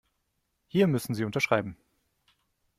[0.65, 1.77] Hier müssen Sie unterschreiben.